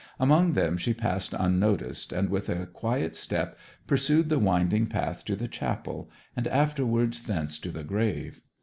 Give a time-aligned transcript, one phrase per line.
[0.19, 3.55] Among them she passed unnoticed, and with a quiet step
[3.85, 8.41] pursued the winding path to the chapel, and afterwards thence to the grave.